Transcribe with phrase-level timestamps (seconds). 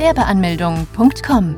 [0.00, 1.56] Gewerbeanmeldung.com.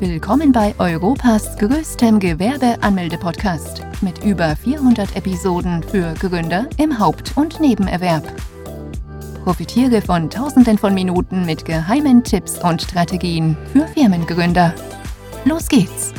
[0.00, 8.24] Willkommen bei Europas größtem Gewerbeanmelde-Podcast mit über 400 Episoden für Gründer im Haupt- und Nebenerwerb.
[9.44, 14.74] Profitiere von Tausenden von Minuten mit geheimen Tipps und Strategien für Firmengründer.
[15.44, 16.12] Los geht's!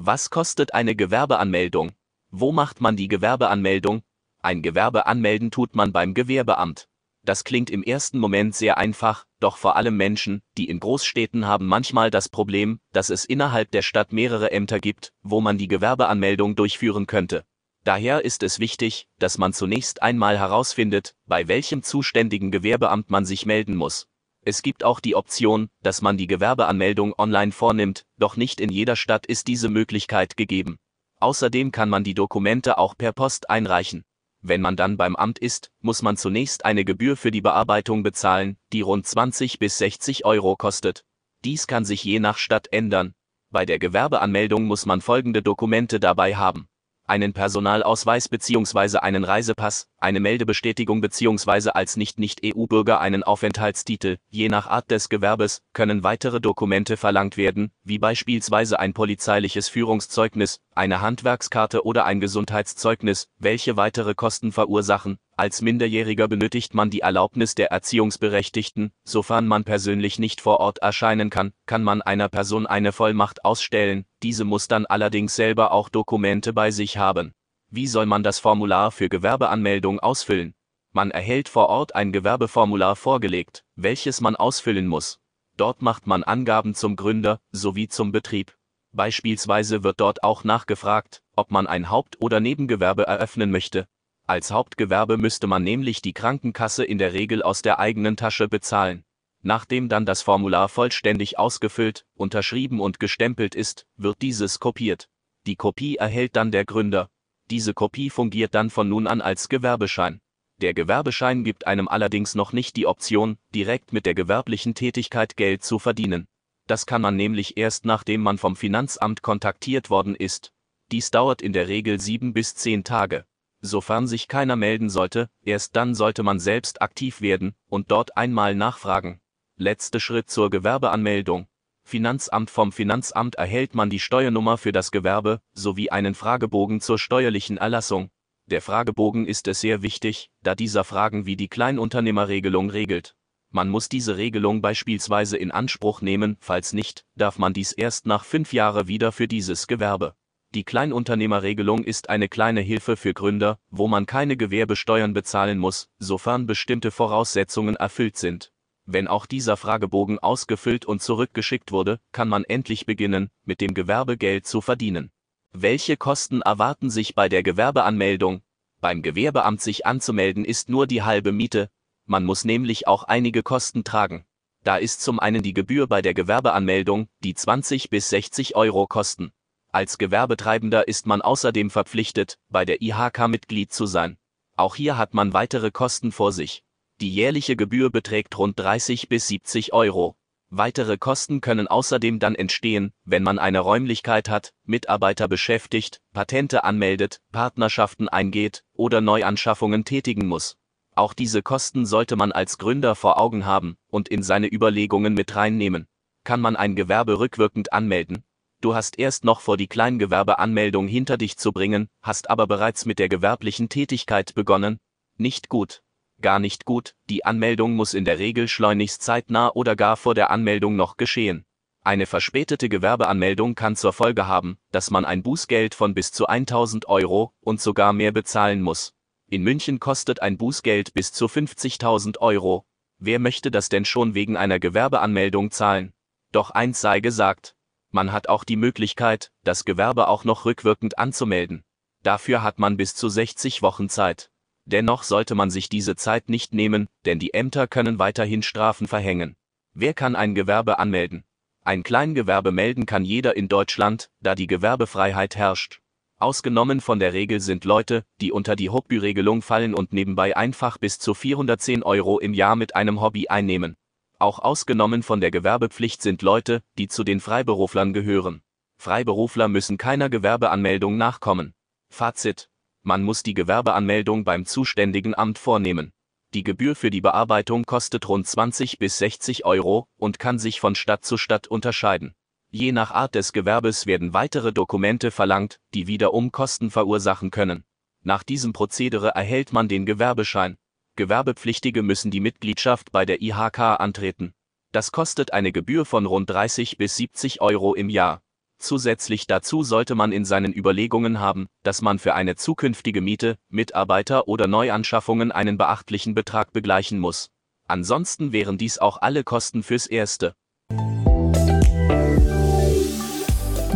[0.00, 1.92] Was kostet eine Gewerbeanmeldung?
[2.30, 4.00] Wo macht man die Gewerbeanmeldung?
[4.40, 6.88] Ein Gewerbe anmelden tut man beim Gewerbeamt.
[7.26, 11.66] Das klingt im ersten Moment sehr einfach, doch vor allem Menschen, die in Großstädten haben
[11.66, 16.54] manchmal das Problem, dass es innerhalb der Stadt mehrere Ämter gibt, wo man die Gewerbeanmeldung
[16.54, 17.44] durchführen könnte.
[17.82, 23.44] Daher ist es wichtig, dass man zunächst einmal herausfindet, bei welchem zuständigen Gewerbeamt man sich
[23.44, 24.06] melden muss.
[24.42, 28.94] Es gibt auch die Option, dass man die Gewerbeanmeldung online vornimmt, doch nicht in jeder
[28.94, 30.76] Stadt ist diese Möglichkeit gegeben.
[31.18, 34.04] Außerdem kann man die Dokumente auch per Post einreichen.
[34.48, 38.56] Wenn man dann beim Amt ist, muss man zunächst eine Gebühr für die Bearbeitung bezahlen,
[38.72, 41.04] die rund 20 bis 60 Euro kostet.
[41.44, 43.14] Dies kann sich je nach Stadt ändern.
[43.50, 46.68] Bei der Gewerbeanmeldung muss man folgende Dokumente dabei haben
[47.06, 48.98] einen Personalausweis bzw.
[48.98, 51.70] einen Reisepass, eine Meldebestätigung bzw.
[51.70, 54.18] als Nicht-Nicht-EU-Bürger einen Aufenthaltstitel.
[54.28, 60.60] Je nach Art des Gewerbes können weitere Dokumente verlangt werden, wie beispielsweise ein polizeiliches Führungszeugnis,
[60.74, 65.18] eine Handwerkskarte oder ein Gesundheitszeugnis, welche weitere Kosten verursachen.
[65.38, 71.28] Als Minderjähriger benötigt man die Erlaubnis der Erziehungsberechtigten, sofern man persönlich nicht vor Ort erscheinen
[71.28, 76.54] kann, kann man einer Person eine Vollmacht ausstellen, diese muss dann allerdings selber auch Dokumente
[76.54, 77.34] bei sich haben.
[77.76, 80.54] Wie soll man das Formular für Gewerbeanmeldung ausfüllen?
[80.92, 85.20] Man erhält vor Ort ein Gewerbeformular vorgelegt, welches man ausfüllen muss.
[85.58, 88.56] Dort macht man Angaben zum Gründer sowie zum Betrieb.
[88.92, 93.86] Beispielsweise wird dort auch nachgefragt, ob man ein Haupt- oder Nebengewerbe eröffnen möchte.
[94.26, 99.04] Als Hauptgewerbe müsste man nämlich die Krankenkasse in der Regel aus der eigenen Tasche bezahlen.
[99.42, 105.10] Nachdem dann das Formular vollständig ausgefüllt, unterschrieben und gestempelt ist, wird dieses kopiert.
[105.44, 107.10] Die Kopie erhält dann der Gründer.
[107.50, 110.20] Diese Kopie fungiert dann von nun an als Gewerbeschein.
[110.60, 115.62] Der Gewerbeschein gibt einem allerdings noch nicht die Option, direkt mit der gewerblichen Tätigkeit Geld
[115.62, 116.26] zu verdienen.
[116.66, 120.52] Das kann man nämlich erst nachdem man vom Finanzamt kontaktiert worden ist.
[120.90, 123.24] Dies dauert in der Regel sieben bis zehn Tage.
[123.60, 128.54] Sofern sich keiner melden sollte, erst dann sollte man selbst aktiv werden und dort einmal
[128.54, 129.20] nachfragen.
[129.56, 131.46] Letzter Schritt zur Gewerbeanmeldung.
[131.88, 137.58] Finanzamt Vom Finanzamt erhält man die Steuernummer für das Gewerbe sowie einen Fragebogen zur steuerlichen
[137.58, 138.10] Erlassung.
[138.46, 143.14] Der Fragebogen ist es sehr wichtig, da dieser Fragen wie die Kleinunternehmerregelung regelt.
[143.52, 148.24] Man muss diese Regelung beispielsweise in Anspruch nehmen, falls nicht, darf man dies erst nach
[148.24, 150.16] fünf Jahren wieder für dieses Gewerbe.
[150.56, 156.46] Die Kleinunternehmerregelung ist eine kleine Hilfe für Gründer, wo man keine Gewerbesteuern bezahlen muss, sofern
[156.46, 158.50] bestimmte Voraussetzungen erfüllt sind.
[158.86, 164.16] Wenn auch dieser Fragebogen ausgefüllt und zurückgeschickt wurde, kann man endlich beginnen, mit dem Gewerbe
[164.16, 165.10] Geld zu verdienen.
[165.52, 168.42] Welche Kosten erwarten sich bei der Gewerbeanmeldung?
[168.80, 171.70] Beim Gewerbeamt sich anzumelden ist nur die halbe Miete,
[172.08, 174.24] man muss nämlich auch einige Kosten tragen.
[174.62, 179.32] Da ist zum einen die Gebühr bei der Gewerbeanmeldung, die 20 bis 60 Euro kosten.
[179.72, 184.18] Als Gewerbetreibender ist man außerdem verpflichtet, bei der IHK Mitglied zu sein.
[184.54, 186.62] Auch hier hat man weitere Kosten vor sich.
[187.02, 190.16] Die jährliche Gebühr beträgt rund 30 bis 70 Euro.
[190.48, 197.20] Weitere Kosten können außerdem dann entstehen, wenn man eine Räumlichkeit hat, Mitarbeiter beschäftigt, Patente anmeldet,
[197.32, 200.56] Partnerschaften eingeht oder Neuanschaffungen tätigen muss.
[200.94, 205.36] Auch diese Kosten sollte man als Gründer vor Augen haben und in seine Überlegungen mit
[205.36, 205.88] reinnehmen.
[206.24, 208.24] Kann man ein Gewerbe rückwirkend anmelden?
[208.62, 212.98] Du hast erst noch vor die Kleingewerbeanmeldung hinter dich zu bringen, hast aber bereits mit
[212.98, 214.78] der gewerblichen Tätigkeit begonnen?
[215.18, 215.82] Nicht gut.
[216.26, 220.32] Gar nicht gut, die Anmeldung muss in der Regel schleunigst zeitnah oder gar vor der
[220.32, 221.44] Anmeldung noch geschehen.
[221.84, 226.88] Eine verspätete Gewerbeanmeldung kann zur Folge haben, dass man ein Bußgeld von bis zu 1000
[226.88, 228.92] Euro und sogar mehr bezahlen muss.
[229.30, 232.66] In München kostet ein Bußgeld bis zu 50.000 Euro.
[232.98, 235.92] Wer möchte das denn schon wegen einer Gewerbeanmeldung zahlen?
[236.32, 237.54] Doch eins sei gesagt.
[237.92, 241.62] Man hat auch die Möglichkeit, das Gewerbe auch noch rückwirkend anzumelden.
[242.02, 244.32] Dafür hat man bis zu 60 Wochen Zeit.
[244.66, 249.36] Dennoch sollte man sich diese Zeit nicht nehmen, denn die Ämter können weiterhin Strafen verhängen.
[249.74, 251.24] Wer kann ein Gewerbe anmelden?
[251.62, 255.80] Ein Kleingewerbe melden kann jeder in Deutschland, da die Gewerbefreiheit herrscht.
[256.18, 260.98] Ausgenommen von der Regel sind Leute, die unter die Hobbyregelung fallen und nebenbei einfach bis
[260.98, 263.76] zu 410 Euro im Jahr mit einem Hobby einnehmen.
[264.18, 268.42] Auch ausgenommen von der Gewerbepflicht sind Leute, die zu den Freiberuflern gehören.
[268.78, 271.54] Freiberufler müssen keiner Gewerbeanmeldung nachkommen.
[271.90, 272.48] Fazit.
[272.88, 275.92] Man muss die Gewerbeanmeldung beim zuständigen Amt vornehmen.
[276.34, 280.76] Die Gebühr für die Bearbeitung kostet rund 20 bis 60 Euro und kann sich von
[280.76, 282.14] Stadt zu Stadt unterscheiden.
[282.48, 287.64] Je nach Art des Gewerbes werden weitere Dokumente verlangt, die wiederum Kosten verursachen können.
[288.04, 290.56] Nach diesem Prozedere erhält man den Gewerbeschein.
[290.94, 294.32] Gewerbepflichtige müssen die Mitgliedschaft bei der IHK antreten.
[294.70, 298.22] Das kostet eine Gebühr von rund 30 bis 70 Euro im Jahr.
[298.58, 304.28] Zusätzlich dazu sollte man in seinen Überlegungen haben, dass man für eine zukünftige Miete, Mitarbeiter
[304.28, 307.30] oder Neuanschaffungen einen beachtlichen Betrag begleichen muss.
[307.68, 310.34] Ansonsten wären dies auch alle Kosten fürs Erste.